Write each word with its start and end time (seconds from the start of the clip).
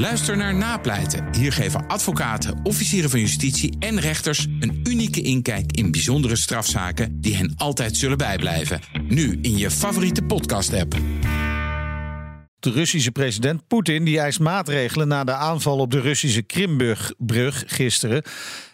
Luister 0.00 0.36
naar 0.36 0.54
Napleiten. 0.54 1.34
Hier 1.34 1.52
geven 1.52 1.86
advocaten, 1.86 2.60
officieren 2.62 3.10
van 3.10 3.20
justitie 3.20 3.76
en 3.78 4.00
rechters 4.00 4.46
een 4.60 4.80
unieke 4.84 5.22
inkijk 5.22 5.72
in 5.72 5.90
bijzondere 5.90 6.36
strafzaken 6.36 7.20
die 7.20 7.36
hen 7.36 7.54
altijd 7.56 7.96
zullen 7.96 8.18
bijblijven. 8.18 8.80
Nu 9.08 9.38
in 9.42 9.56
je 9.56 9.70
favoriete 9.70 10.22
podcast-app. 10.22 10.94
De 12.58 12.70
Russische 12.70 13.10
president 13.10 13.66
Poetin 13.66 14.04
die 14.04 14.18
eist 14.18 14.40
maatregelen 14.40 15.08
na 15.08 15.24
de 15.24 15.32
aanval 15.32 15.78
op 15.78 15.90
de 15.90 16.00
Russische 16.00 16.42
Krimbrug 16.42 17.62
gisteren. 17.66 18.22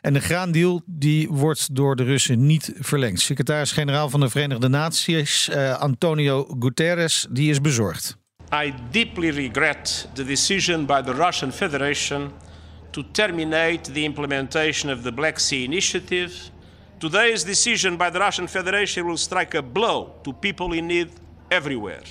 En 0.01 0.13
de 0.13 0.21
graandeal 0.21 0.83
die 0.87 1.29
wordt 1.29 1.75
door 1.75 1.97
de 1.97 2.05
Russen 2.05 2.47
niet 2.47 2.73
verlengd. 2.79 3.21
Secretaris-generaal 3.21 4.11
van 4.11 4.21
de 4.21 4.29
Verenigde 4.29 4.69
Naties, 4.69 5.49
uh, 5.49 5.79
Antonio 5.79 6.57
Guterres, 6.59 7.27
die 7.31 7.51
is 7.51 7.61
bezorgd. 7.61 8.17
I 8.53 8.71
deeply 8.93 9.31
regret 9.31 10.07
the 10.15 10.25
decision 10.25 10.87
by 10.87 11.03
the 11.03 11.15
Russian 11.15 11.53
Federation 11.53 12.31
to 12.91 13.03
terminate 13.11 13.93
the 13.93 14.05
implementation 14.05 14.91
of 14.91 15.03
the 15.03 15.13
Black 15.13 15.39
Sea 15.39 15.65
Initiative. 15.65 16.33
Today's 16.99 17.45
decision 17.45 17.97
by 17.97 18.11
the 18.11 18.19
Russian 18.19 18.49
Federation 18.49 19.07
will 19.07 19.17
strike 19.17 19.59
a 19.59 19.63
blow 19.63 20.15
to 20.23 20.33
people 20.33 20.77
in 20.77 20.87
need 20.87 21.09
everywhere. 21.49 22.03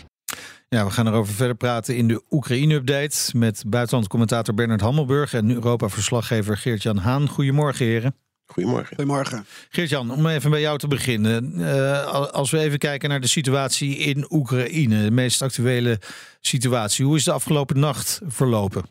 Ja, 0.70 0.86
we 0.86 0.92
gaan 0.92 1.08
erover 1.08 1.34
verder 1.34 1.56
praten 1.56 1.96
in 1.96 2.08
de 2.08 2.24
Oekraïne-update 2.30 3.38
met 3.38 3.64
buitenlandcommentator 3.68 4.54
Bernard 4.54 4.82
Hammelburg 4.82 5.34
en 5.34 5.50
Europa-verslaggever 5.50 6.58
Geert-Jan 6.58 6.98
Haan. 6.98 7.28
Goedemorgen, 7.28 7.86
heren. 7.86 8.16
Goedemorgen. 8.46 8.96
Goedemorgen. 8.96 9.46
Geert-Jan, 9.70 10.12
om 10.12 10.28
even 10.28 10.50
bij 10.50 10.62
jou 10.62 10.78
te 10.78 10.88
beginnen. 10.88 11.60
Uh, 11.60 12.06
als 12.32 12.52
we 12.52 12.60
even 12.60 12.78
kijken 12.80 13.10
naar 13.10 13.22
de 13.22 13.28
situatie 13.28 13.98
in 13.98 14.26
Oekraïne, 14.30 15.04
de 15.04 15.12
meest 15.12 15.42
actuele 15.42 16.00
situatie. 16.42 17.06
Hoe 17.06 17.16
is 17.16 17.24
de 17.24 17.32
afgelopen 17.32 17.80
nacht 17.80 18.22
verlopen? 18.28 18.84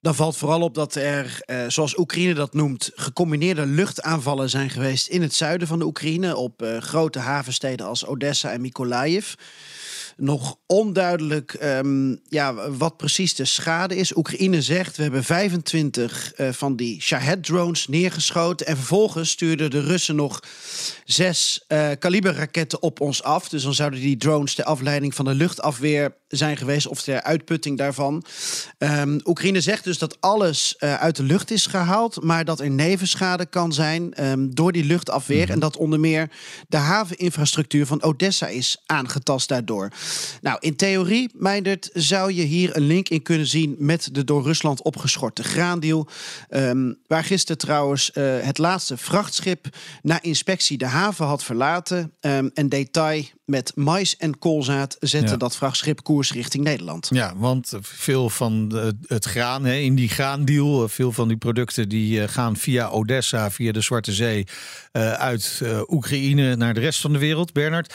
Dan 0.00 0.14
valt 0.14 0.36
vooral 0.36 0.60
op 0.60 0.74
dat 0.74 0.94
er, 0.94 1.40
eh, 1.40 1.64
zoals 1.68 1.98
Oekraïne 1.98 2.34
dat 2.34 2.54
noemt, 2.54 2.90
gecombineerde 2.94 3.66
luchtaanvallen 3.66 4.50
zijn 4.50 4.70
geweest 4.70 5.08
in 5.08 5.22
het 5.22 5.34
zuiden 5.34 5.68
van 5.68 5.78
de 5.78 5.84
Oekraïne 5.84 6.36
op 6.36 6.62
eh, 6.62 6.78
grote 6.78 7.18
havensteden 7.18 7.86
als 7.86 8.06
Odessa 8.06 8.52
en 8.52 8.60
Mykolaiv 8.60 9.34
nog 10.18 10.56
onduidelijk 10.66 11.56
um, 11.62 12.20
ja, 12.28 12.70
wat 12.70 12.96
precies 12.96 13.34
de 13.34 13.44
schade 13.44 13.96
is. 13.96 14.16
Oekraïne 14.16 14.62
zegt 14.62 14.96
we 14.96 15.02
hebben 15.02 15.24
25 15.24 16.32
uh, 16.36 16.48
van 16.52 16.76
die 16.76 17.00
Shahed-drones 17.00 17.88
neergeschoten. 17.88 18.66
En 18.66 18.76
vervolgens 18.76 19.30
stuurden 19.30 19.70
de 19.70 19.80
Russen 19.80 20.16
nog 20.16 20.42
zes 21.04 21.64
uh, 21.68 21.90
kaliberraketten 21.98 22.82
op 22.82 23.00
ons 23.00 23.22
af. 23.22 23.48
Dus 23.48 23.62
dan 23.62 23.74
zouden 23.74 24.00
die 24.00 24.16
drones 24.16 24.54
de 24.54 24.64
afleiding 24.64 25.14
van 25.14 25.24
de 25.24 25.34
luchtafweer 25.34 26.16
zijn 26.28 26.56
geweest 26.56 26.86
of 26.86 27.02
ter 27.02 27.22
uitputting 27.22 27.78
daarvan. 27.78 28.24
Um, 28.78 29.20
Oekraïne 29.24 29.60
zegt 29.60 29.84
dus 29.84 29.98
dat 29.98 30.20
alles 30.20 30.76
uh, 30.78 30.94
uit 30.94 31.16
de 31.16 31.22
lucht 31.22 31.50
is 31.50 31.66
gehaald, 31.66 32.22
maar 32.22 32.44
dat 32.44 32.60
er 32.60 32.70
nevenschade 32.70 33.46
kan 33.46 33.72
zijn 33.72 34.24
um, 34.24 34.54
door 34.54 34.72
die 34.72 34.84
luchtafweer. 34.84 35.46
Mm. 35.46 35.52
En 35.52 35.58
dat 35.58 35.76
onder 35.76 36.00
meer 36.00 36.30
de 36.68 36.76
haveninfrastructuur 36.76 37.86
van 37.86 38.02
Odessa 38.02 38.46
is 38.46 38.82
aangetast 38.86 39.48
daardoor. 39.48 39.90
Nou, 40.40 40.56
in 40.60 40.76
theorie, 40.76 41.30
Meindert, 41.34 41.90
zou 41.92 42.32
je 42.32 42.42
hier 42.42 42.76
een 42.76 42.86
link 42.86 43.08
in 43.08 43.22
kunnen 43.22 43.46
zien 43.46 43.76
met 43.78 44.08
de 44.12 44.24
door 44.24 44.42
Rusland 44.42 44.82
opgeschorte 44.82 45.42
graandeal. 45.42 46.08
Um, 46.50 46.98
waar 47.06 47.24
gisteren 47.24 47.58
trouwens 47.58 48.10
uh, 48.14 48.24
het 48.40 48.58
laatste 48.58 48.96
vrachtschip 48.96 49.66
na 50.02 50.22
inspectie 50.22 50.78
de 50.78 50.86
haven 50.86 51.26
had 51.26 51.44
verlaten. 51.44 52.12
en 52.20 52.68
detail 52.68 53.24
met 53.44 53.72
mais 53.74 54.16
en 54.16 54.38
koolzaad 54.38 54.96
zette 55.00 55.30
ja. 55.30 55.36
dat 55.36 55.56
vrachtschip 55.56 56.02
koers 56.02 56.32
richting 56.32 56.64
Nederland. 56.64 57.08
Ja, 57.10 57.36
want 57.36 57.72
veel 57.80 58.30
van 58.30 58.68
de, 58.68 58.96
het 59.06 59.24
graan 59.24 59.64
hè, 59.64 59.74
in 59.74 59.94
die 59.94 60.08
graandeal, 60.08 60.88
veel 60.88 61.12
van 61.12 61.28
die 61.28 61.36
producten 61.36 61.88
die 61.88 62.20
uh, 62.20 62.28
gaan 62.28 62.56
via 62.56 62.88
Odessa, 62.88 63.50
via 63.50 63.72
de 63.72 63.80
Zwarte 63.80 64.12
Zee, 64.12 64.46
uh, 64.92 65.12
uit 65.12 65.62
Oekraïne 65.86 66.56
naar 66.56 66.74
de 66.74 66.80
rest 66.80 67.00
van 67.00 67.12
de 67.12 67.18
wereld. 67.18 67.52
Bernard. 67.52 67.94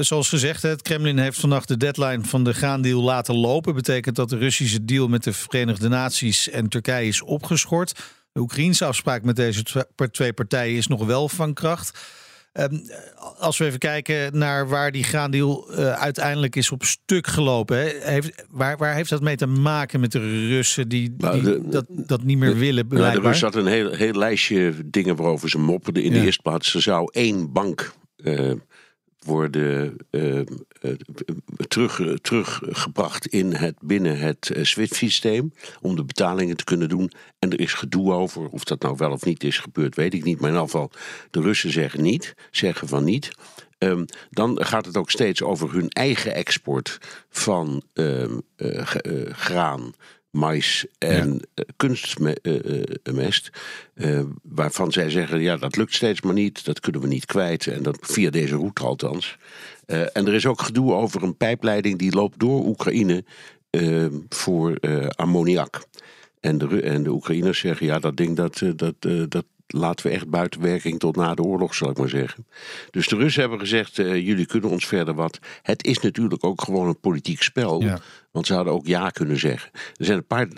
Zoals 0.00 0.28
gezegd, 0.28 0.62
het 0.62 0.82
Kremlin 0.82 1.18
heeft 1.18 1.40
vannacht 1.40 1.68
de 1.68 1.76
deadline 1.76 2.24
van 2.24 2.44
de 2.44 2.52
graandeal 2.52 3.02
laten 3.02 3.34
lopen. 3.34 3.74
Betekent 3.74 4.16
dat 4.16 4.28
de 4.28 4.38
Russische 4.38 4.84
deal 4.84 5.08
met 5.08 5.24
de 5.24 5.32
Verenigde 5.32 5.88
Naties 5.88 6.50
en 6.50 6.68
Turkije 6.68 7.06
is 7.06 7.22
opgeschort. 7.22 7.94
De 8.32 8.40
Oekraïnse 8.40 8.84
afspraak 8.84 9.22
met 9.22 9.36
deze 9.36 9.86
twee 10.10 10.32
partijen 10.32 10.76
is 10.76 10.86
nog 10.86 11.04
wel 11.04 11.28
van 11.28 11.54
kracht. 11.54 11.98
Um, 12.52 12.82
als 13.38 13.58
we 13.58 13.64
even 13.64 13.78
kijken 13.78 14.38
naar 14.38 14.68
waar 14.68 14.92
die 14.92 15.04
graandeal 15.04 15.66
uh, 15.70 15.92
uiteindelijk 15.92 16.56
is 16.56 16.70
op 16.70 16.84
stuk 16.84 17.26
gelopen. 17.26 17.76
Hè, 17.76 17.90
heeft, 18.00 18.44
waar, 18.50 18.76
waar 18.76 18.94
heeft 18.94 19.10
dat 19.10 19.22
mee 19.22 19.36
te 19.36 19.46
maken 19.46 20.00
met 20.00 20.12
de 20.12 20.48
Russen 20.48 20.88
die, 20.88 21.16
die 21.16 21.40
de, 21.40 21.68
dat, 21.68 21.84
dat 21.88 22.22
niet 22.22 22.38
meer 22.38 22.52
de, 22.52 22.58
willen? 22.58 22.86
Nou, 22.88 23.14
de 23.14 23.20
Russen 23.20 23.44
hadden 23.44 23.66
een 23.66 23.72
heel, 23.72 23.92
heel 23.92 24.12
lijstje 24.12 24.74
dingen 24.84 25.16
waarover 25.16 25.50
ze 25.50 25.58
mopperden. 25.58 26.02
In 26.02 26.12
ja. 26.12 26.18
de 26.18 26.24
eerste 26.24 26.42
plaats, 26.42 26.74
er 26.74 26.82
zou 26.82 27.08
één 27.12 27.52
bank 27.52 27.94
uh, 28.16 28.52
worden 29.24 29.96
uh, 30.10 30.40
terug, 31.68 32.20
teruggebracht 32.20 33.26
in 33.26 33.52
het, 33.52 33.74
binnen 33.80 34.18
het 34.18 34.50
SWIFT-systeem 34.62 35.52
om 35.80 35.96
de 35.96 36.04
betalingen 36.04 36.56
te 36.56 36.64
kunnen 36.64 36.88
doen. 36.88 37.10
En 37.38 37.50
er 37.50 37.60
is 37.60 37.72
gedoe 37.72 38.12
over, 38.12 38.48
of 38.48 38.64
dat 38.64 38.82
nou 38.82 38.94
wel 38.98 39.12
of 39.12 39.24
niet 39.24 39.44
is 39.44 39.58
gebeurd, 39.58 39.94
weet 39.94 40.14
ik 40.14 40.24
niet. 40.24 40.40
Maar 40.40 40.50
in 40.50 40.58
geval, 40.58 40.90
de 41.30 41.40
Russen 41.40 41.70
zeggen 41.70 42.02
niet, 42.02 42.34
zeggen 42.50 42.88
van 42.88 43.04
niet. 43.04 43.30
Um, 43.78 44.04
dan 44.30 44.64
gaat 44.64 44.86
het 44.86 44.96
ook 44.96 45.10
steeds 45.10 45.42
over 45.42 45.72
hun 45.72 45.88
eigen 45.88 46.34
export 46.34 46.98
van 47.28 47.82
um, 47.92 48.42
uh, 48.56 48.82
graan, 49.30 49.92
mais 50.34 50.86
en 50.98 51.40
ja. 51.54 51.64
kunstmest. 51.76 53.50
Uh, 53.94 54.20
waarvan 54.42 54.92
zij 54.92 55.10
zeggen, 55.10 55.40
ja, 55.40 55.56
dat 55.56 55.76
lukt 55.76 55.94
steeds 55.94 56.20
maar 56.20 56.34
niet, 56.34 56.64
dat 56.64 56.80
kunnen 56.80 57.00
we 57.00 57.06
niet 57.06 57.24
kwijt. 57.24 57.66
En 57.66 57.82
dat 57.82 57.98
via 58.00 58.30
deze 58.30 58.56
route 58.56 58.82
althans. 58.82 59.36
Uh, 59.86 60.00
en 60.00 60.26
er 60.26 60.34
is 60.34 60.46
ook 60.46 60.60
gedoe 60.60 60.92
over 60.92 61.22
een 61.22 61.36
pijpleiding 61.36 61.98
die 61.98 62.14
loopt 62.14 62.38
door 62.38 62.66
Oekraïne 62.66 63.24
uh, 63.70 64.06
voor 64.28 64.78
ammoniak. 65.16 65.84
En 66.40 66.58
de, 66.58 66.80
en 66.80 67.02
de 67.02 67.10
Oekraïners 67.10 67.58
zeggen, 67.58 67.86
ja, 67.86 67.98
dat 67.98 68.16
ding 68.16 68.36
dat, 68.36 68.62
dat, 68.76 68.94
dat 69.28 69.44
laten 69.74 70.06
we 70.06 70.12
echt 70.12 70.28
buiten 70.28 70.60
werking 70.60 70.98
tot 70.98 71.16
na 71.16 71.34
de 71.34 71.42
oorlog, 71.42 71.74
zal 71.74 71.90
ik 71.90 71.98
maar 71.98 72.08
zeggen. 72.08 72.46
Dus 72.90 73.08
de 73.08 73.16
Russen 73.16 73.40
hebben 73.40 73.58
gezegd, 73.58 73.98
uh, 73.98 74.26
jullie 74.26 74.46
kunnen 74.46 74.70
ons 74.70 74.86
verder 74.86 75.14
wat. 75.14 75.38
Het 75.62 75.84
is 75.84 75.98
natuurlijk 75.98 76.44
ook 76.44 76.62
gewoon 76.62 76.88
een 76.88 77.00
politiek 77.00 77.42
spel. 77.42 77.82
Ja. 77.82 78.00
Want 78.30 78.46
ze 78.46 78.54
hadden 78.54 78.72
ook 78.72 78.86
ja 78.86 79.10
kunnen 79.10 79.38
zeggen. 79.38 79.70
Er 79.72 80.04
zijn 80.04 80.18
een 80.18 80.26
paar 80.26 80.48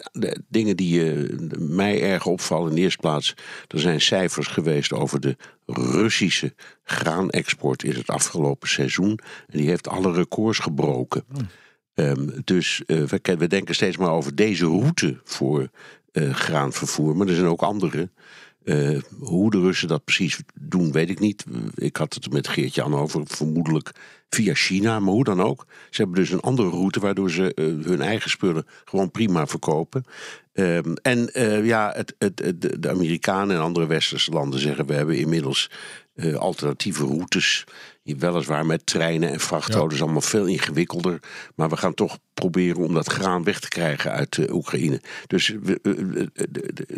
dingen 0.49 0.77
die 0.77 1.15
uh, 1.15 1.39
mij 1.59 2.03
erg 2.03 2.27
opvallen. 2.27 2.69
In 2.69 2.75
de 2.75 2.81
eerste 2.81 3.01
plaats, 3.01 3.35
er 3.69 3.81
zijn 3.81 4.01
cijfers 4.01 4.47
geweest 4.47 4.93
over 4.93 5.21
de 5.21 5.37
Russische 5.67 6.55
graanexport 6.83 7.83
in 7.83 7.95
het 7.95 8.09
afgelopen 8.09 8.69
seizoen. 8.69 9.19
En 9.47 9.59
die 9.59 9.69
heeft 9.69 9.89
alle 9.89 10.13
records 10.13 10.59
gebroken. 10.59 11.25
Hmm. 11.33 11.49
Um, 11.95 12.33
dus 12.45 12.83
uh, 12.87 13.03
we, 13.03 13.37
we, 13.39 13.47
denken 13.47 13.75
steeds 13.75 13.97
maar 13.97 14.11
over 14.11 14.35
deze 14.35 14.65
route 14.65 15.21
voor 15.25 15.69
graanvervoer. 16.13 17.17
Maar 17.17 17.27
er 17.27 17.35
zijn 17.35 17.47
ook 17.47 17.63
andere. 17.63 18.11
Uh, 18.67 19.01
hoe 19.19 19.51
de 19.51 19.61
Russen 19.61 19.89
dat 19.89 20.05
precies 20.05 20.41
doen, 20.55 20.93
weet 20.93 21.11
ik 21.11 21.19
niet. 21.19 21.45
Ik 21.75 21.97
had 21.97 22.15
het 22.15 22.33
met 22.33 22.49
Geert-Jan 22.49 22.95
over, 22.95 23.23
vermoedelijk 23.25 23.93
via 24.31 24.55
China, 24.55 25.01
maar 25.01 25.13
hoe 25.13 25.25
dan 25.25 25.43
ook. 25.43 25.67
Ze 25.91 26.03
hebben 26.03 26.21
dus 26.21 26.31
een 26.31 26.41
andere 26.41 26.69
route 26.69 27.01
waardoor 27.01 27.31
ze 27.31 27.53
uh, 27.55 27.85
hun 27.87 28.01
eigen 28.01 28.31
spullen 28.31 28.67
gewoon 28.85 29.11
prima 29.11 29.47
verkopen. 29.47 30.05
Um, 30.53 30.95
en 31.03 31.31
uh, 31.33 31.67
ja, 31.67 31.93
het, 31.97 32.15
het, 32.19 32.37
de 32.83 32.89
Amerikanen 32.89 33.57
en 33.57 33.63
andere 33.63 33.87
westerse 33.87 34.31
landen 34.31 34.61
zeggen: 34.61 34.87
we 34.87 34.95
hebben 34.95 35.19
inmiddels 35.19 35.71
alternatieve 36.39 37.05
routes. 37.05 37.65
Weliswaar 38.03 38.67
met 38.67 38.87
treinen 38.87 39.31
en 39.31 39.41
vrachtauto's, 39.41 39.99
ja. 39.99 40.05
allemaal 40.05 40.21
veel 40.21 40.47
ingewikkelder. 40.47 41.21
Maar 41.55 41.69
we 41.69 41.77
gaan 41.77 41.95
toch 41.95 42.19
proberen 42.35 42.85
om 42.85 42.95
dat 42.95 43.09
graan 43.13 43.45
weg 43.45 43.61
te 43.61 43.69
krijgen 43.69 44.11
uit 44.11 44.37
uh, 44.37 44.55
Oekraïne. 44.55 45.01
Dus 45.27 45.49
we, 45.63 45.79
de, 45.83 46.31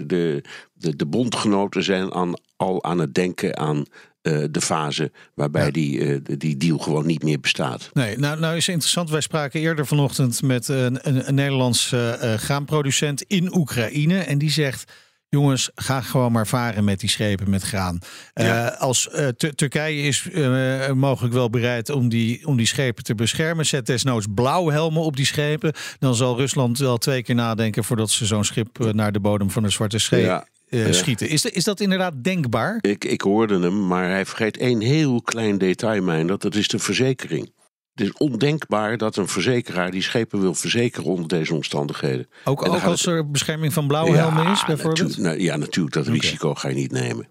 de, 0.07 0.43
de, 0.73 0.97
de, 0.97 1.07
bondgenoten 1.07 1.83
zijn 1.83 2.13
aan, 2.13 2.35
al 2.57 2.85
aan 2.85 2.99
het 2.99 3.15
denken 3.15 3.57
aan 3.57 3.77
uh, 4.23 4.45
de 4.51 4.61
fase 4.61 5.13
waarbij 5.35 5.65
ja. 5.65 5.71
die, 5.71 5.99
uh, 5.99 6.19
die 6.23 6.57
deal 6.57 6.79
gewoon 6.79 7.07
niet 7.07 7.23
meer 7.23 7.41
bestaat. 7.41 7.91
Nee, 7.93 8.19
nou, 8.19 8.41
nou 8.41 8.57
is 8.57 8.69
interessant. 8.69 9.11
Wij 9.11 9.21
spraken 9.21 9.61
eerder 9.61 9.87
vanochtend 9.87 10.43
met 10.43 10.69
een, 10.69 11.09
een, 11.09 11.29
een 11.29 11.35
Nederlandse 11.35 12.37
graanproducent 12.39 13.23
in 13.23 13.57
Oekraïne. 13.57 14.19
En 14.19 14.39
die 14.39 14.51
zegt 14.51 14.93
Jongens, 15.31 15.71
ga 15.75 16.01
gewoon 16.01 16.33
maar 16.33 16.47
varen 16.47 16.85
met 16.85 17.01
die 17.01 17.09
schepen 17.09 17.51
met 17.51 17.63
graan. 17.63 17.99
Ja. 18.35 18.73
Uh, 18.73 18.81
als 18.81 19.09
uh, 19.15 19.29
Turkije 19.29 20.03
is 20.03 20.29
uh, 20.33 20.91
mogelijk 20.93 21.35
wel 21.35 21.51
bereid 21.51 21.91
om 21.91 22.09
die, 22.09 22.47
om 22.47 22.57
die 22.57 22.67
schepen 22.67 23.05
te 23.05 23.15
beschermen. 23.15 23.67
Zet 23.67 23.87
desnoods 23.87 24.27
blauwhelmen 24.35 25.03
op 25.03 25.17
die 25.17 25.27
schepen. 25.27 25.73
Dan 25.99 26.15
zal 26.15 26.37
Rusland 26.37 26.79
wel 26.79 26.99
twee 26.99 27.23
keer 27.23 27.35
nadenken 27.35 27.85
voordat 27.85 28.11
ze 28.11 28.27
zo'n 28.27 28.45
schip 28.45 28.79
naar 28.93 29.13
de 29.13 29.21
bodem 29.21 29.51
van 29.51 29.63
de 29.63 29.71
Zwarte 29.71 29.99
Schee 29.99 30.23
ja. 30.23 30.47
Uh, 30.69 30.93
schieten. 30.93 31.29
Is, 31.29 31.45
is 31.45 31.65
dat 31.65 31.81
inderdaad 31.81 32.15
denkbaar? 32.23 32.79
Ik, 32.81 33.05
ik 33.05 33.21
hoorde 33.21 33.61
hem, 33.61 33.87
maar 33.87 34.09
hij 34.09 34.27
vergeet 34.27 34.57
één 34.57 34.81
heel 34.81 35.23
klein 35.23 35.59
detail, 35.59 36.03
mijn, 36.03 36.27
dat, 36.27 36.43
dat 36.43 36.55
is 36.55 36.69
de 36.69 36.79
verzekering. 36.79 37.51
Het 37.99 38.07
is 38.07 38.13
ondenkbaar 38.13 38.97
dat 38.97 39.17
een 39.17 39.29
verzekeraar 39.29 39.91
die 39.91 40.03
schepen 40.03 40.41
wil 40.41 40.55
verzekeren 40.55 41.11
onder 41.11 41.29
deze 41.29 41.55
omstandigheden. 41.55 42.29
Ook, 42.45 42.63
als 42.63 43.07
er 43.07 43.31
bescherming 43.31 43.73
van 43.73 43.87
blauwhelmen 43.87 44.47
is, 44.47 44.65
bijvoorbeeld? 44.65 45.09
natu- 45.09 45.23
nou, 45.23 45.41
ja, 45.41 45.57
natuurlijk. 45.57 45.95
Dat 45.95 46.07
risico 46.07 46.55
ga 46.55 46.69
je 46.69 46.75
niet 46.75 46.93
nemen. 46.93 47.29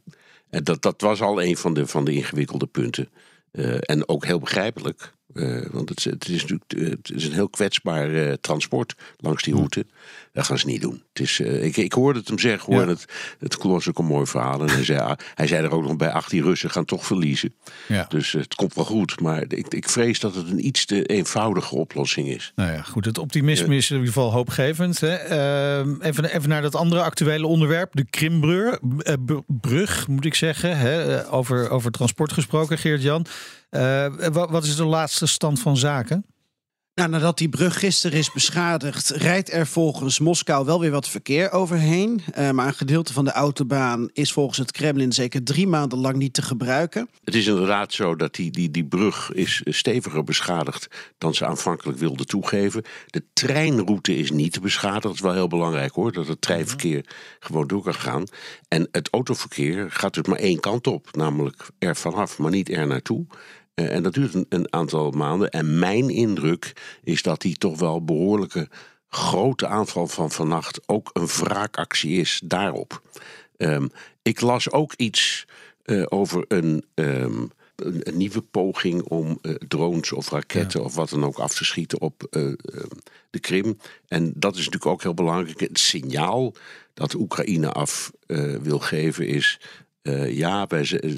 En 0.49 0.63
dat, 0.63 0.81
dat 0.81 1.01
was 1.01 1.21
al 1.21 1.43
een 1.43 1.57
van 1.57 1.73
de, 1.73 1.87
van 1.87 2.05
de 2.05 2.13
ingewikkelde 2.13 2.65
punten. 2.65 3.09
Eh, 3.51 3.77
en 3.79 4.09
ook 4.09 4.25
heel 4.25 4.39
begrijpelijk. 4.39 5.13
Eh, 5.37 5.65
want 5.71 5.89
het, 5.89 6.03
het, 6.03 6.27
is 6.29 6.41
natuurlijk 6.41 6.73
eh, 6.73 6.89
het 6.89 7.11
is 7.13 7.25
een 7.25 7.33
heel 7.33 7.49
kwetsbaar 7.49 8.13
eh, 8.13 8.33
transport 8.33 8.95
langs 9.17 9.43
die 9.43 9.53
route. 9.53 9.85
Dat 10.33 10.45
gaan 10.45 10.59
ze 10.59 10.65
niet 10.65 10.81
doen. 10.81 11.03
Het 11.13 11.21
is, 11.21 11.39
ik, 11.39 11.77
ik 11.77 11.93
hoorde 11.93 12.19
het 12.19 12.27
hem 12.27 12.39
zeggen 12.39 12.73
hoor. 12.73 12.83
Ja. 12.83 12.87
Het, 12.87 13.05
het 13.39 13.63
was 13.63 13.89
ook 13.89 13.99
een 13.99 14.05
mooi 14.05 14.25
verhaal. 14.25 14.61
En 14.61 14.69
hij 14.69 14.83
zei, 14.83 14.99
ah, 14.99 15.17
hij 15.35 15.47
zei 15.47 15.63
er 15.63 15.71
ook 15.71 15.83
nog 15.83 15.95
bij: 15.95 16.11
18 16.11 16.43
Russen 16.43 16.69
gaan 16.69 16.85
toch 16.85 17.05
verliezen. 17.05 17.53
Ja. 17.87 18.05
Dus 18.09 18.31
het 18.31 18.55
komt 18.55 18.73
wel 18.73 18.85
goed. 18.85 19.19
Maar 19.21 19.43
ik, 19.47 19.67
ik 19.67 19.89
vrees 19.89 20.19
dat 20.19 20.35
het 20.35 20.49
een 20.49 20.65
iets 20.65 20.85
te 20.85 21.05
eenvoudige 21.05 21.75
oplossing 21.75 22.27
is. 22.27 22.51
Nou 22.55 22.71
ja, 22.71 22.81
goed. 22.81 23.05
Het 23.05 23.17
optimisme 23.17 23.75
is 23.75 23.89
in 23.89 23.95
ieder 23.95 24.13
geval 24.13 24.31
hoopgevend. 24.31 24.99
Hè. 24.99 25.15
Ehm, 25.15 26.01
even, 26.01 26.35
even 26.35 26.49
naar 26.49 26.61
dat 26.61 26.75
andere 26.75 27.01
actuele 27.01 27.47
onderwerp. 27.47 27.95
De 27.95 28.05
Krimbrug, 28.09 28.79
br- 29.25 29.33
brug, 29.47 30.07
moet 30.07 30.25
ik 30.25 30.35
zeggen. 30.35 30.77
Hè. 30.77 31.31
Over, 31.31 31.69
over 31.69 31.91
transport 31.91 32.31
gesproken, 32.31 32.77
Geert-Jan. 32.77 33.25
Eh, 33.69 34.05
wa- 34.31 34.47
wat 34.49 34.63
is 34.63 34.75
de 34.75 34.85
laatste 34.85 35.25
stand 35.25 35.59
van 35.59 35.77
zaken? 35.77 36.25
Nou, 36.97 37.09
nadat 37.09 37.37
die 37.37 37.49
brug 37.49 37.79
gisteren 37.79 38.17
is 38.17 38.31
beschadigd, 38.31 39.09
rijdt 39.09 39.51
er 39.51 39.67
volgens 39.67 40.19
Moskou 40.19 40.65
wel 40.65 40.79
weer 40.79 40.91
wat 40.91 41.09
verkeer 41.09 41.51
overheen. 41.51 42.21
Eh, 42.33 42.51
maar 42.51 42.67
een 42.67 42.73
gedeelte 42.73 43.13
van 43.13 43.25
de 43.25 43.31
autobaan 43.31 44.09
is 44.13 44.31
volgens 44.31 44.57
het 44.57 44.71
Kremlin 44.71 45.11
zeker 45.11 45.43
drie 45.43 45.67
maanden 45.67 45.99
lang 45.99 46.15
niet 46.15 46.33
te 46.33 46.41
gebruiken. 46.41 47.09
Het 47.23 47.35
is 47.35 47.47
inderdaad 47.47 47.93
zo 47.93 48.15
dat 48.15 48.35
die, 48.35 48.51
die, 48.51 48.71
die 48.71 48.85
brug 48.85 49.31
is 49.33 49.61
steviger 49.65 50.23
beschadigd 50.23 50.87
dan 51.17 51.33
ze 51.33 51.45
aanvankelijk 51.45 51.99
wilden 51.99 52.25
toegeven. 52.25 52.83
De 53.07 53.23
treinroute 53.33 54.15
is 54.15 54.31
niet 54.31 54.61
beschadigd. 54.61 55.03
Dat 55.03 55.13
is 55.13 55.21
wel 55.21 55.33
heel 55.33 55.47
belangrijk 55.47 55.93
hoor, 55.93 56.11
dat 56.11 56.27
het 56.27 56.41
treinverkeer 56.41 57.05
gewoon 57.39 57.67
door 57.67 57.83
kan 57.83 57.93
gaan. 57.93 58.23
En 58.67 58.87
het 58.91 59.09
autoverkeer 59.09 59.91
gaat 59.91 60.13
dus 60.13 60.27
maar 60.27 60.39
één 60.39 60.59
kant 60.59 60.87
op, 60.87 61.15
namelijk 61.15 61.69
er 61.79 61.95
vanaf, 61.95 62.37
maar 62.37 62.51
niet 62.51 62.69
er 62.69 62.87
naartoe. 62.87 63.25
Eh, 63.77 63.95
en 63.95 64.03
dat 64.03 64.13
duurt 64.13 64.33
een, 64.33 64.45
een 64.49 64.73
aantal 64.73 65.11
maanden. 65.11 65.49
En 65.49 65.79
mijn 65.79 66.09
indruk 66.09 66.73
is 67.03 67.21
dat 67.21 67.41
die 67.41 67.57
toch 67.57 67.79
wel 67.79 68.03
behoorlijke 68.03 68.67
grote 69.09 69.67
aanval 69.67 70.07
van 70.07 70.31
vannacht 70.31 70.79
ook 70.85 71.09
een 71.13 71.27
wraakactie 71.27 72.19
is 72.19 72.41
daarop. 72.43 73.01
Ehm, 73.57 73.87
ik 74.21 74.41
las 74.41 74.71
ook 74.71 74.93
iets 74.93 75.45
eh, 75.83 76.03
over 76.09 76.45
een, 76.47 76.85
ehm, 76.93 77.45
een, 77.75 77.99
een 78.03 78.17
nieuwe 78.17 78.41
poging 78.41 79.01
om 79.01 79.39
eh, 79.41 79.53
drones 79.53 80.11
of 80.11 80.29
raketten 80.29 80.83
of 80.83 80.95
wat 80.95 81.09
dan 81.09 81.25
ook 81.25 81.37
af 81.37 81.55
te 81.55 81.65
schieten 81.65 82.01
op 82.01 82.27
eh, 82.29 82.45
ehm, 82.45 82.87
de 83.29 83.39
Krim. 83.39 83.79
En 84.07 84.33
dat 84.35 84.51
is 84.53 84.65
natuurlijk 84.65 84.91
ook 84.91 85.03
heel 85.03 85.13
belangrijk. 85.13 85.59
Het 85.59 85.79
signaal 85.79 86.53
dat 86.93 87.13
Oekraïne 87.13 87.71
af 87.71 88.11
wil 88.61 88.79
geven 88.79 89.27
is. 89.27 89.59
Eh, 90.07 90.37
ja, 90.37 90.67
wij, 90.67 90.81
eh, 90.81 91.11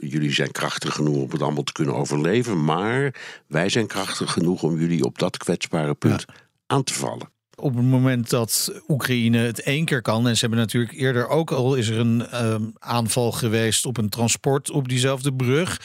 jullie 0.00 0.32
zijn 0.32 0.50
krachtig 0.50 0.94
genoeg 0.94 1.16
om 1.16 1.30
het 1.30 1.42
allemaal 1.42 1.62
te 1.62 1.72
kunnen 1.72 1.94
overleven. 1.94 2.64
Maar 2.64 3.14
wij 3.46 3.68
zijn 3.68 3.86
krachtig 3.86 4.32
genoeg 4.32 4.62
om 4.62 4.78
jullie 4.78 5.04
op 5.04 5.18
dat 5.18 5.36
kwetsbare 5.36 5.94
punt 5.94 6.24
aan 6.66 6.84
te 6.84 6.94
vallen. 6.94 7.30
Op 7.54 7.74
het 7.74 7.84
moment 7.84 8.30
dat 8.30 8.80
Oekraïne 8.88 9.38
het 9.38 9.60
één 9.60 9.84
keer 9.84 10.02
kan, 10.02 10.28
en 10.28 10.34
ze 10.34 10.40
hebben 10.40 10.58
natuurlijk 10.58 10.92
eerder 10.92 11.28
ook 11.28 11.50
al 11.50 11.74
is 11.74 11.88
er 11.88 11.98
een 11.98 12.26
ehm, 12.26 12.62
aanval 12.78 13.32
geweest 13.32 13.86
op 13.86 13.96
een 13.96 14.08
transport 14.08 14.70
op 14.70 14.88
diezelfde 14.88 15.34
brug. 15.34 15.80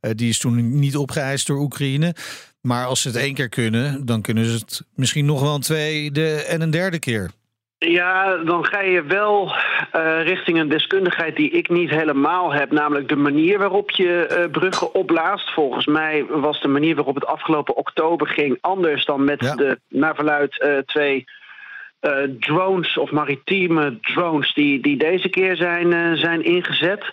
Eh, 0.00 0.10
die 0.14 0.28
is 0.28 0.38
toen 0.38 0.78
niet 0.78 0.96
opgeëist 0.96 1.46
door 1.46 1.60
Oekraïne. 1.60 2.14
Maar 2.60 2.86
als 2.86 3.00
ze 3.00 3.08
het 3.08 3.16
één 3.16 3.34
keer 3.34 3.48
kunnen, 3.48 4.06
dan 4.06 4.22
kunnen 4.22 4.44
ze 4.44 4.52
het 4.52 4.82
misschien 4.94 5.24
nog 5.24 5.40
wel 5.40 5.54
een 5.54 5.60
tweede 5.60 6.34
en 6.34 6.60
een 6.60 6.70
derde 6.70 6.98
keer. 6.98 7.30
Ja, 7.88 8.36
dan 8.36 8.64
ga 8.64 8.80
je 8.80 9.02
wel 9.02 9.52
eh, 9.92 10.22
richting 10.22 10.58
een 10.58 10.68
deskundigheid 10.68 11.36
die 11.36 11.50
ik 11.50 11.68
niet 11.68 11.90
helemaal 11.90 12.52
heb. 12.52 12.70
Namelijk 12.70 13.08
de 13.08 13.16
manier 13.16 13.58
waarop 13.58 13.90
je 13.90 14.26
eh, 14.26 14.50
bruggen 14.50 14.94
opblaast. 14.94 15.50
Volgens 15.52 15.86
mij 15.86 16.24
was 16.28 16.60
de 16.60 16.68
manier 16.68 16.94
waarop 16.94 17.14
het 17.14 17.26
afgelopen 17.26 17.76
oktober 17.76 18.26
ging 18.26 18.58
anders 18.60 19.04
dan 19.04 19.24
met 19.24 19.40
Ja. 19.44 19.54
de, 19.54 19.78
naar 19.88 20.14
verluid, 20.14 20.60
eh, 20.60 20.78
twee 20.78 21.24
drones 22.38 22.96
of 22.98 23.10
maritieme 23.10 23.98
drones 24.00 24.54
die, 24.54 24.80
die 24.80 24.96
deze 24.96 25.28
keer 25.28 25.56
zijn, 25.56 26.16
zijn 26.16 26.44
ingezet. 26.44 27.04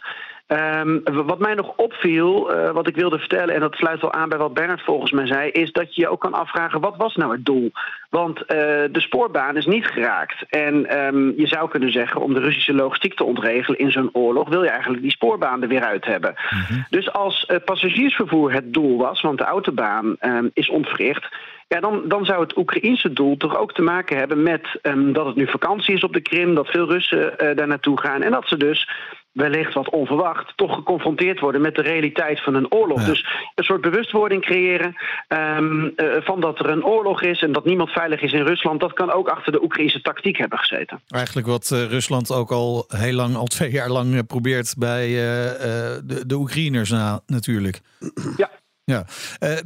Ehm, 0.47 0.99
wat 1.03 1.39
mij 1.39 1.53
nog 1.53 1.73
opviel, 1.75 2.51
eh, 2.51 2.71
wat 2.71 2.87
ik 2.87 2.95
wilde 2.95 3.19
vertellen, 3.19 3.55
en 3.55 3.59
dat 3.59 3.75
sluit 3.75 4.01
wel 4.01 4.13
aan 4.13 4.29
bij 4.29 4.37
wat 4.37 4.53
Bernard 4.53 4.81
volgens 4.81 5.11
mij 5.11 5.27
zei, 5.27 5.49
is 5.49 5.71
dat 5.71 5.95
je 5.95 6.01
je 6.01 6.09
ook 6.09 6.21
kan 6.21 6.33
afvragen: 6.33 6.79
wat 6.79 6.97
was 6.97 7.15
nou 7.15 7.31
het 7.31 7.45
doel? 7.45 7.71
Want 8.09 8.45
eh, 8.45 8.57
de 8.91 9.01
spoorbaan 9.01 9.57
is 9.57 9.65
niet 9.65 9.85
geraakt. 9.85 10.45
En 10.49 10.85
ehm, 10.85 11.31
je 11.35 11.47
zou 11.47 11.69
kunnen 11.69 11.91
zeggen, 11.91 12.21
om 12.21 12.33
de 12.33 12.39
Russische 12.39 12.73
logistiek 12.73 13.13
te 13.13 13.23
ontregelen 13.23 13.79
in 13.79 13.91
zo'n 13.91 14.09
oorlog, 14.13 14.49
wil 14.49 14.63
je 14.63 14.69
eigenlijk 14.69 15.01
die 15.01 15.11
spoorbaan 15.11 15.61
er 15.61 15.67
weer 15.67 15.83
uit 15.83 16.05
hebben. 16.05 16.35
Dus 16.89 17.11
als 17.11 17.45
eh, 17.45 17.57
passagiersvervoer 17.65 18.51
het 18.51 18.73
doel 18.73 18.97
was, 18.97 19.21
want 19.21 19.37
de 19.37 19.43
autobaan 19.43 20.15
ehm, 20.19 20.47
is 20.53 20.69
ontwricht. 20.69 21.27
Ja, 21.67 21.79
dan, 21.79 22.03
dan 22.07 22.25
zou 22.25 22.41
het 22.41 22.57
Oekraïense 22.57 23.13
doel 23.13 23.37
toch 23.37 23.57
ook 23.57 23.73
te 23.73 23.81
maken 23.81 24.17
hebben 24.17 24.43
met 24.43 24.79
ehm, 24.81 25.11
dat 25.13 25.25
het 25.25 25.35
nu 25.35 25.47
vakantie 25.47 25.95
is 25.95 26.03
op 26.03 26.13
de 26.13 26.21
Krim, 26.21 26.55
dat 26.55 26.67
veel 26.67 26.89
Russen 26.89 27.37
eh, 27.37 27.55
daar 27.55 27.67
naartoe 27.67 27.99
gaan 27.99 28.21
en 28.21 28.31
dat 28.31 28.47
ze 28.47 28.57
dus 28.57 28.89
wellicht 29.31 29.73
wat 29.73 29.89
onverwacht 29.89 30.53
toch 30.55 30.75
geconfronteerd 30.75 31.39
worden 31.39 31.61
met 31.61 31.75
de 31.75 31.81
realiteit 31.81 32.43
van 32.43 32.55
een 32.55 32.71
oorlog. 32.71 32.99
Ja. 32.99 33.05
Dus 33.05 33.25
een 33.55 33.63
soort 33.63 33.81
bewustwording 33.81 34.41
creëren 34.41 34.95
ehm, 35.27 35.85
eh, 35.95 36.07
van 36.19 36.41
dat 36.41 36.59
er 36.59 36.69
een 36.69 36.85
oorlog 36.85 37.21
is 37.21 37.41
en 37.41 37.51
dat 37.51 37.65
niemand 37.65 37.89
veilig 37.89 38.21
is 38.21 38.33
in 38.33 38.45
Rusland, 38.45 38.79
dat 38.79 38.93
kan 38.93 39.11
ook 39.11 39.29
achter 39.29 39.51
de 39.51 39.63
Oekraïnse 39.63 40.01
tactiek 40.01 40.37
hebben 40.37 40.59
gezeten. 40.59 41.01
Eigenlijk 41.07 41.47
wat 41.47 41.71
eh, 41.71 41.85
Rusland 41.85 42.31
ook 42.31 42.51
al 42.51 42.85
heel 42.87 43.13
lang, 43.13 43.35
al 43.35 43.45
twee 43.45 43.71
jaar 43.71 43.89
lang 43.89 44.27
probeert 44.27 44.75
bij 44.77 45.07
de, 45.07 46.23
de 46.27 46.35
Oekraïners 46.35 46.89
na, 46.89 47.19
natuurlijk. 47.25 47.79
Ja. 48.37 48.49
Ja, 48.91 49.05
Eh, 49.39 49.57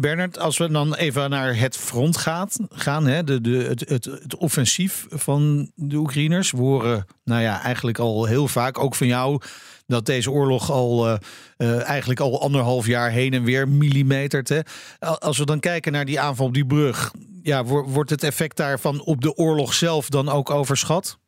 Bernard, 0.00 0.38
als 0.38 0.58
we 0.58 0.70
dan 0.70 0.94
even 0.94 1.30
naar 1.30 1.56
het 1.58 1.76
front 1.76 2.16
gaat, 2.16 2.58
gaan, 2.70 3.06
hè, 3.06 3.24
de, 3.24 3.40
de, 3.40 3.56
het, 3.56 3.88
het, 3.88 4.36
offensief 4.36 5.06
van 5.10 5.70
de 5.74 5.96
Oekraïners. 5.96 6.50
We 6.50 6.56
horen 6.58 7.06
nou 7.24 7.42
ja, 7.42 7.62
eigenlijk 7.62 7.98
al 7.98 8.24
heel 8.24 8.48
vaak, 8.48 8.78
ook 8.78 8.94
van 8.94 9.06
jou, 9.06 9.40
dat 9.86 10.06
deze 10.06 10.30
oorlog 10.30 10.70
al 10.70 11.06
eh, 11.08 11.16
eh, 11.56 11.82
eigenlijk 11.88 12.20
al 12.20 12.40
anderhalf 12.42 12.86
jaar 12.86 13.10
heen 13.10 13.32
en 13.32 13.44
weer 13.44 13.68
millimetert. 13.68 14.48
Hè. 14.48 14.60
Al- 14.98 15.18
Als 15.20 15.38
we 15.38 15.44
dan 15.46 15.60
kijken 15.60 15.92
naar 15.92 16.04
die 16.04 16.20
aanval 16.20 16.46
op 16.46 16.54
die 16.54 16.66
brug, 16.66 17.12
ja, 17.42 17.64
wo- 17.64 17.84
wordt 17.88 18.10
het 18.10 18.22
effect 18.22 18.56
daarvan 18.56 19.00
op 19.00 19.20
de 19.20 19.34
oorlog 19.36 19.74
zelf 19.74 20.08
dan 20.08 20.28
ook 20.28 20.50
overschat? 20.50 21.18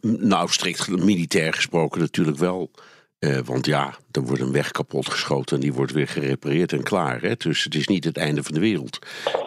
Nou, 0.00 0.50
strikt 0.50 0.88
militair 0.88 1.52
gesproken 1.52 2.00
natuurlijk 2.00 2.38
wel. 2.38 2.70
Eh, 3.18 3.38
want 3.44 3.66
ja, 3.66 3.98
er 4.10 4.22
wordt 4.22 4.42
een 4.42 4.52
weg 4.52 4.70
kapot 4.70 5.10
geschoten 5.10 5.56
en 5.56 5.62
die 5.62 5.72
wordt 5.72 5.92
weer 5.92 6.08
gerepareerd 6.08 6.72
en 6.72 6.82
klaar. 6.82 7.20
Hè? 7.20 7.34
Dus 7.36 7.64
het 7.64 7.74
is 7.74 7.86
niet 7.86 8.04
het 8.04 8.16
einde 8.16 8.42
van 8.42 8.54
de 8.54 8.60
wereld. 8.60 8.98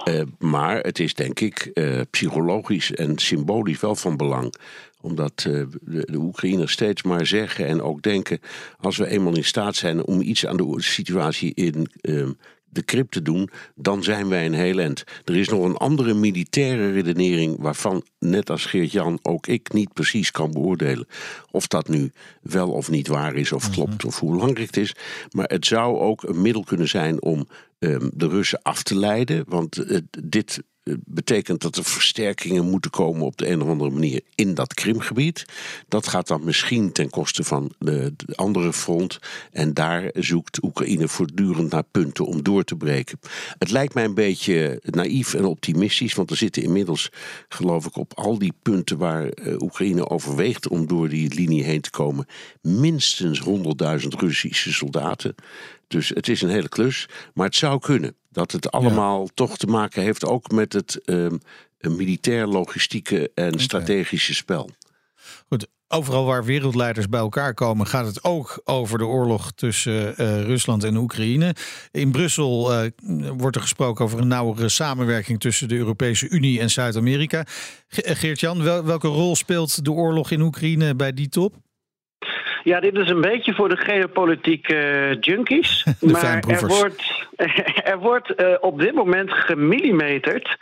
Eh, 0.04 0.22
maar 0.40 0.80
het 0.80 1.00
is 1.00 1.14
denk 1.14 1.40
ik 1.40 1.60
eh, 1.74 2.02
psychologisch 2.10 2.92
en 2.94 3.18
symbolisch 3.18 3.80
wel 3.80 3.96
van 3.96 4.18
belang. 4.18 4.54
Omdat 5.02 5.34
de, 5.36 6.06
Oekraïners 6.14 6.72
steeds 6.72 7.04
maar 7.04 7.26
zeggen 7.26 7.66
en 7.66 7.82
ook 7.82 8.02
denken... 8.02 8.40
als 8.80 8.98
we 8.98 9.08
eenmaal 9.08 9.36
in 9.36 9.44
staat 9.44 9.76
zijn 9.76 10.06
om 10.06 10.22
iets 10.22 10.46
aan 10.46 10.58
de 10.58 10.76
situatie 10.78 11.54
in 11.54 11.88
eh, 12.02 12.28
de 12.72 12.84
Krim 12.84 13.10
te 13.10 13.22
doen... 13.22 13.50
dan 13.76 14.04
zijn 14.04 14.30
wij 14.30 14.46
een 14.46 14.54
heel 14.54 14.80
eind. 14.80 15.04
Er 15.26 15.38
is 15.38 15.50
nog 15.50 15.64
een 15.64 15.78
andere 15.78 16.14
militaire 16.14 16.92
redenering... 16.92 17.56
waarvan, 17.60 18.04
net 18.20 18.50
als 18.50 18.66
Geert-Jan, 18.66 19.20
ook 19.22 19.48
ik 19.48 19.74
niet 19.74 19.94
precies 19.94 20.32
kan 20.32 20.52
beoordelen... 20.52 21.08
of 21.52 21.68
dat 21.68 21.88
nu 21.88 22.12
wel 22.42 22.72
of 22.72 22.90
niet 22.90 23.08
waar 23.08 23.36
is 23.36 23.52
of 23.52 23.70
klopt 23.70 24.06
of 24.06 24.20
hoe 24.20 24.32
belangrijk 24.32 24.68
het 24.68 24.78
is. 24.78 24.96
Maar 25.32 25.48
het 25.48 25.66
zou 25.66 26.00
ook 26.00 26.24
een 26.24 26.42
middel 26.42 26.64
kunnen 26.64 26.88
zijn 26.88 27.22
om 27.22 27.48
ehm, 27.80 28.10
de 28.14 28.28
Russen 28.28 28.62
af 28.62 28.84
te 28.84 28.96
leiden. 28.96 29.44
Want 29.48 29.78
eh, 29.78 29.98
dit 30.20 30.64
betekent 31.06 31.62
dat 31.62 31.76
er 31.76 31.84
versterkingen 31.84 32.70
moeten 32.70 32.92
komen 32.92 33.22
op 33.22 33.38
de 33.38 33.50
een 33.50 33.62
of 33.62 33.68
andere 33.68 33.90
manier 33.90 34.22
in 34.36 34.54
dat 34.54 34.74
Krimgebied. 34.74 35.46
Dat 35.88 36.08
gaat 36.08 36.28
dan 36.28 36.44
misschien 36.44 36.92
ten 36.92 37.10
koste 37.10 37.44
van 37.44 37.72
de, 37.80 38.14
de 38.16 38.36
andere 38.36 38.74
front. 38.74 39.20
En 39.52 39.74
daar 39.74 40.10
zoekt 40.14 40.64
Oekraïne 40.64 41.08
voortdurend 41.08 41.72
naar 41.72 41.84
punten 41.92 42.26
om 42.26 42.44
door 42.44 42.64
te 42.64 42.76
breken. 42.76 43.20
Het 43.58 43.72
lijkt 43.72 43.94
mij 43.94 44.04
een 44.04 44.14
beetje 44.14 44.82
naïef 44.84 45.34
en 45.34 45.46
optimistisch, 45.46 46.14
want 46.14 46.30
er 46.30 46.38
zitten 46.38 46.64
inmiddels, 46.64 47.10
geloof 47.50 47.86
ik, 47.86 47.96
op 47.96 48.14
al 48.14 48.38
die 48.38 48.54
punten 48.62 48.98
waar 48.98 49.30
eh, 49.30 49.62
Oekraïne 49.62 50.10
overweegt 50.10 50.68
om 50.68 50.88
door 50.88 51.10
die 51.10 51.34
linie 51.34 51.64
heen 51.64 51.82
te 51.82 51.90
komen, 51.90 52.26
minstens 52.62 53.42
100.000 54.02 54.08
Russische 54.08 54.74
soldaten. 54.74 55.36
Dus 55.88 56.10
het 56.10 56.28
is 56.28 56.42
een 56.42 56.50
hele 56.50 56.70
klus. 56.70 57.10
Maar 57.34 57.46
het 57.46 57.56
zou 57.56 57.80
kunnen 57.80 58.16
dat 58.32 58.52
het 58.52 58.72
allemaal 58.72 59.28
toch 59.34 59.58
te 59.58 59.68
maken 59.68 60.02
heeft 60.02 60.26
ook 60.26 60.52
met 60.52 60.74
het 60.74 61.02
ehm, 61.06 61.38
militair, 61.80 62.48
logistieke 62.48 63.32
en 63.36 63.60
strategische 63.60 64.34
spel. 64.34 64.70
Goed, 65.48 65.68
overal 65.88 66.26
waar 66.26 66.44
wereldleiders 66.44 67.10
bij 67.10 67.20
elkaar 67.20 67.54
komen, 67.54 67.88
gaat 67.88 68.06
het 68.06 68.24
ook 68.24 68.62
over 68.64 68.98
de 68.98 69.06
oorlog 69.06 69.52
tussen 69.52 70.22
uh, 70.22 70.42
Rusland 70.42 70.84
en 70.84 70.98
Oekraïne. 70.98 71.56
In 71.92 72.12
Brussel 72.12 72.84
uh, 72.84 72.90
wordt 73.38 73.56
er 73.56 73.62
gesproken 73.62 74.06
over 74.06 74.20
een 74.20 74.28
nauwere 74.28 74.70
samenwerking 74.70 75.40
tussen 75.40 75.68
de 75.68 75.76
Europese 75.76 76.30
Unie 76.30 76.60
en 76.60 76.70
Zuid-Amerika. 76.70 77.46
Geert-Jan, 77.88 78.64
wel, 78.64 78.84
welke 78.84 79.08
rol 79.08 79.36
speelt 79.36 79.86
de 79.86 79.92
oorlog 79.92 80.32
in 80.32 80.42
Oekraïne 80.42 80.96
bij 80.96 81.14
die 81.14 81.30
top? 81.30 81.56
Ja, 82.64 82.80
dit 82.80 82.98
is 82.98 83.10
een 83.10 83.22
beetje 83.22 83.54
voor 83.54 83.70
de 83.70 83.78
geopolitieke 83.78 84.74
uh, 84.74 85.18
junkies. 85.20 85.86
maar 86.00 86.44
er 86.48 86.68
wordt, 86.68 87.28
er 87.92 88.00
wordt 88.00 88.42
uh, 88.42 88.48
op 88.60 88.80
dit 88.80 88.94
moment 88.94 89.32
gemillimeterd 89.32 90.58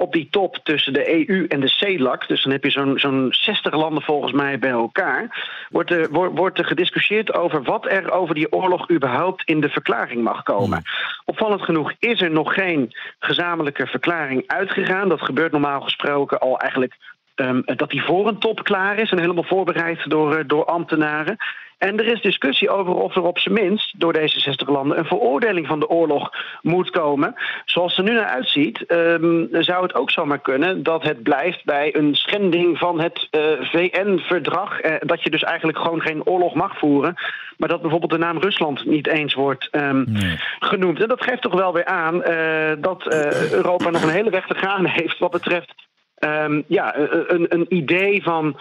op 0.00 0.12
die 0.12 0.28
top 0.30 0.58
tussen 0.62 0.92
de 0.92 1.28
EU 1.28 1.46
en 1.46 1.60
de 1.60 1.68
CELAC, 1.68 2.28
dus 2.28 2.42
dan 2.42 2.52
heb 2.52 2.64
je 2.64 2.70
zo'n 2.70 2.98
zo'n 2.98 3.26
60 3.30 3.74
landen 3.74 4.02
volgens 4.02 4.32
mij 4.32 4.58
bij 4.58 4.70
elkaar, 4.70 5.46
wordt 5.70 5.90
er, 5.90 6.10
wordt, 6.10 6.38
wordt 6.38 6.58
er 6.58 6.64
gediscussieerd 6.64 7.34
over 7.34 7.62
wat 7.62 7.86
er 7.86 8.10
over 8.10 8.34
die 8.34 8.52
oorlog 8.52 8.90
überhaupt 8.90 9.42
in 9.44 9.60
de 9.60 9.68
verklaring 9.68 10.22
mag 10.22 10.42
komen. 10.42 10.82
Hmm. 10.84 11.22
Opvallend 11.24 11.62
genoeg 11.62 11.92
is 11.98 12.20
er 12.20 12.30
nog 12.30 12.54
geen 12.54 12.92
gezamenlijke 13.18 13.86
verklaring 13.86 14.42
uitgegaan. 14.46 15.08
Dat 15.08 15.22
gebeurt 15.22 15.52
normaal 15.52 15.80
gesproken 15.80 16.38
al 16.38 16.58
eigenlijk 16.58 16.96
um, 17.40 17.62
dat 17.64 17.90
die 17.90 18.02
voor 18.02 18.28
een 18.28 18.38
top 18.38 18.64
klaar 18.64 18.98
is 18.98 19.10
en 19.10 19.18
helemaal 19.18 19.44
voorbereid 19.44 20.10
door, 20.10 20.34
eh, 20.34 20.44
door 20.46 20.64
ambtenaren. 20.64 21.36
En 21.78 21.98
er 21.98 22.06
is 22.06 22.20
discussie 22.20 22.70
over 22.70 22.94
of 22.94 23.16
er 23.16 23.22
op 23.22 23.38
zijn 23.38 23.54
minst 23.54 24.00
door 24.00 24.12
deze 24.12 24.40
60 24.40 24.68
landen 24.68 24.98
een 24.98 25.04
veroordeling 25.04 25.66
van 25.66 25.80
de 25.80 25.88
oorlog 25.88 26.30
moet 26.62 26.90
komen. 26.90 27.34
Zoals 27.64 27.96
het 27.96 28.06
er 28.06 28.12
nu 28.12 28.18
naar 28.18 28.28
uitziet, 28.28 28.84
um, 28.88 29.48
zou 29.50 29.82
het 29.82 29.94
ook 29.94 30.10
zomaar 30.10 30.38
kunnen 30.38 30.82
dat 30.82 31.02
het 31.02 31.22
blijft 31.22 31.64
bij 31.64 31.96
een 31.96 32.14
schending 32.14 32.78
van 32.78 33.00
het 33.00 33.28
uh, 33.30 33.42
VN-verdrag. 33.60 34.84
Uh, 34.84 34.94
dat 35.00 35.22
je 35.22 35.30
dus 35.30 35.42
eigenlijk 35.42 35.78
gewoon 35.78 36.00
geen 36.00 36.26
oorlog 36.26 36.54
mag 36.54 36.78
voeren. 36.78 37.14
Maar 37.56 37.68
dat 37.68 37.80
bijvoorbeeld 37.80 38.12
de 38.12 38.18
naam 38.18 38.38
Rusland 38.38 38.84
niet 38.84 39.06
eens 39.06 39.34
wordt 39.34 39.68
um, 39.72 40.04
nee. 40.08 40.38
genoemd. 40.58 41.00
En 41.00 41.08
dat 41.08 41.24
geeft 41.24 41.42
toch 41.42 41.54
wel 41.54 41.72
weer 41.72 41.84
aan 41.84 42.14
uh, 42.14 42.72
dat 42.78 43.06
Europa 43.52 43.90
nog 43.90 44.02
een 44.02 44.08
hele 44.08 44.30
weg 44.30 44.46
te 44.46 44.54
gaan 44.54 44.86
heeft 45.00 45.18
wat 45.18 45.30
betreft 45.30 45.87
um, 46.20 46.64
ja, 46.66 46.96
een, 47.26 47.46
een 47.48 47.66
idee 47.68 48.22
van. 48.22 48.60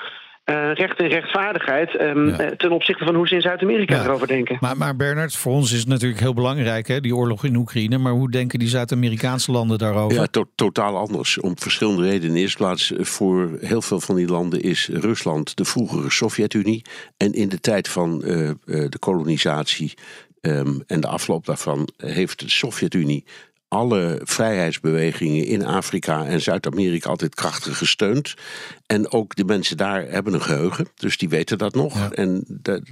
Uh, 0.50 0.74
recht 0.74 1.00
en 1.00 1.08
rechtvaardigheid 1.08 2.02
um, 2.02 2.28
ja. 2.28 2.56
ten 2.58 2.72
opzichte 2.72 3.06
van 3.06 3.16
hoe 3.16 3.28
ze 3.28 3.36
in 3.36 3.42
Zuid-Amerika 3.42 3.96
ja. 3.96 4.04
erover 4.04 4.28
denken. 4.28 4.58
Maar, 4.60 4.78
maar 4.78 4.96
Bernard, 4.96 5.36
voor 5.36 5.54
ons 5.54 5.72
is 5.72 5.80
het 5.80 5.88
natuurlijk 5.88 6.20
heel 6.20 6.34
belangrijk, 6.34 6.88
hè, 6.88 7.00
die 7.00 7.16
oorlog 7.16 7.44
in 7.44 7.56
Oekraïne. 7.56 7.98
Maar 7.98 8.12
hoe 8.12 8.32
denken 8.32 8.60
die 8.60 8.68
Zuid-Amerikaanse 8.68 9.52
landen 9.52 9.78
daarover? 9.78 10.18
Ja, 10.18 10.26
to 10.26 10.46
totaal 10.56 10.98
anders. 10.98 11.40
Om 11.40 11.58
verschillende 11.58 12.02
redenen. 12.02 12.28
In 12.28 12.34
de 12.34 12.40
eerste 12.40 12.58
plaats, 12.58 12.94
voor 12.98 13.58
heel 13.62 13.82
veel 13.82 14.00
van 14.00 14.16
die 14.16 14.28
landen 14.28 14.62
is 14.62 14.90
Rusland 14.94 15.58
de 15.58 15.66
vroegere 15.66 16.12
Sovjet-Unie. 16.12 16.86
En 17.18 17.34
in 17.34 17.50
de 17.50 17.60
tijd 17.60 17.88
van 17.88 18.22
uh, 18.26 18.52
de 18.66 19.00
kolonisatie 19.00 19.94
um, 20.42 20.84
en 20.86 21.02
de 21.02 21.08
afloop 21.08 21.46
daarvan 21.46 21.88
heeft 21.98 22.40
de 22.40 22.50
Sovjet-Unie 22.50 23.26
alle 23.68 24.22
vrijheidsbewegingen 24.24 25.46
in 25.46 25.66
Afrika 25.66 26.26
en 26.26 26.42
Zuid-Amerika 26.42 27.10
altijd 27.10 27.36
krachtig 27.36 27.78
gesteund. 27.78 28.34
En 28.86 29.12
ook 29.12 29.36
de 29.36 29.44
mensen 29.44 29.78
daar 29.78 30.10
hebben 30.10 30.34
een 30.34 30.42
geheugen, 30.42 30.88
dus 30.96 31.18
die 31.18 31.30
weten 31.30 31.58
dat 31.58 31.76
nog. 31.76 31.96
Ja. 31.96 32.12
En 32.12 32.44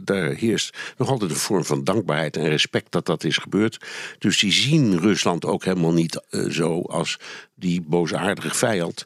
daar 0.04 0.32
heerst 0.32 0.78
nog 0.98 1.10
altijd 1.10 1.32
een 1.32 1.38
vorm 1.38 1.66
van 1.66 1.84
dankbaarheid 1.84 2.38
en 2.38 2.50
respect 2.50 2.92
dat 2.92 3.06
dat 3.06 3.24
is 3.24 3.38
gebeurd. 3.38 3.86
Dus 4.20 4.40
die 4.40 4.52
zien 4.52 5.00
Rusland 5.00 5.46
ook 5.46 5.64
helemaal 5.64 5.94
niet 5.94 6.22
uh, 6.30 6.50
zo 6.50 6.82
als 6.82 7.20
die 7.56 7.82
boosaardige 7.82 8.56
vijand. 8.56 9.06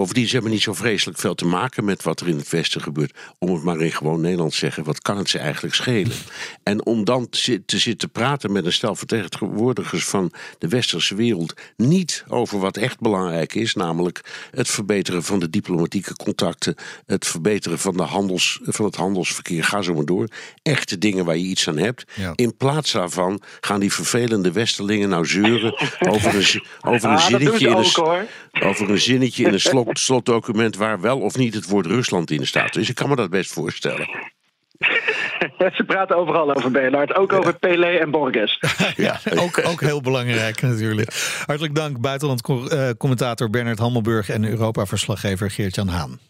Bovendien, 0.00 0.26
ze 0.26 0.32
hebben 0.32 0.52
niet 0.52 0.62
zo 0.62 0.74
vreselijk 0.74 1.18
veel 1.18 1.34
te 1.34 1.46
maken 1.46 1.84
met 1.84 2.02
wat 2.02 2.20
er 2.20 2.28
in 2.28 2.36
het 2.36 2.48
Westen 2.48 2.80
gebeurt. 2.80 3.14
Om 3.38 3.54
het 3.54 3.62
maar 3.62 3.80
in 3.80 3.92
gewoon 3.92 4.20
Nederlands 4.20 4.54
te 4.54 4.60
zeggen, 4.60 4.84
wat 4.84 5.02
kan 5.02 5.16
het 5.16 5.28
ze 5.28 5.38
eigenlijk 5.38 5.74
schelen? 5.74 6.16
En 6.62 6.86
om 6.86 7.04
dan 7.04 7.28
te 7.66 7.78
zitten 7.78 8.10
praten 8.10 8.52
met 8.52 8.66
een 8.66 8.72
stel 8.72 8.94
vertegenwoordigers 8.94 10.04
van 10.04 10.32
de 10.58 10.68
westerse 10.68 11.14
wereld. 11.14 11.54
niet 11.76 12.24
over 12.28 12.58
wat 12.58 12.76
echt 12.76 13.00
belangrijk 13.00 13.54
is, 13.54 13.74
namelijk 13.74 14.20
het 14.50 14.68
verbeteren 14.68 15.22
van 15.22 15.38
de 15.38 15.50
diplomatieke 15.50 16.16
contacten. 16.16 16.74
het 17.06 17.26
verbeteren 17.26 17.78
van, 17.78 17.96
de 17.96 18.02
handels, 18.02 18.60
van 18.62 18.84
het 18.84 18.96
handelsverkeer, 18.96 19.64
ga 19.64 19.82
zo 19.82 19.94
maar 19.94 20.04
door. 20.04 20.28
Echte 20.62 20.98
dingen 20.98 21.24
waar 21.24 21.36
je 21.36 21.44
iets 21.44 21.68
aan 21.68 21.78
hebt. 21.78 22.04
Ja. 22.14 22.32
In 22.34 22.56
plaats 22.56 22.92
daarvan 22.92 23.42
gaan 23.60 23.80
die 23.80 23.92
vervelende 23.92 24.52
westerlingen 24.52 25.08
nou 25.08 25.26
zeuren 25.26 25.74
over 26.08 26.34
een, 26.34 26.62
over 26.80 27.10
een 27.10 27.16
ah, 27.16 27.26
zinnetje 27.26 27.68
in 27.68 27.76
een, 27.76 28.28
over 28.64 28.90
een 28.90 29.00
zinnetje 29.00 29.44
in 29.44 29.52
een 29.52 29.60
slot 29.60 29.98
slotdocument 30.08 30.76
waar 30.76 31.00
wel 31.00 31.18
of 31.20 31.36
niet 31.36 31.54
het 31.54 31.68
woord 31.68 31.86
Rusland 31.86 32.30
in 32.30 32.46
staat. 32.46 32.72
Dus 32.72 32.88
ik 32.88 32.94
kan 32.94 33.08
me 33.08 33.16
dat 33.16 33.30
best 33.30 33.52
voorstellen. 33.52 34.08
Ze 35.76 35.84
praten 35.86 36.16
overal 36.16 36.54
over 36.54 36.70
Bernard, 36.70 37.14
ook 37.14 37.32
over 37.32 37.58
Pelé 37.58 37.86
en 37.86 38.10
Borges. 38.10 38.58
ja, 38.96 39.20
ook, 39.34 39.66
ook 39.66 39.80
heel 39.80 40.00
belangrijk 40.00 40.62
natuurlijk. 40.62 41.40
Hartelijk 41.46 41.74
dank, 41.74 42.00
buitenland 42.00 42.42
commentator 42.98 43.50
Bernard 43.50 43.78
Hammelburg 43.78 44.28
en 44.28 44.44
Europa-verslaggever 44.44 45.50
Geert-Jan 45.50 45.88
Haan. 45.88 46.29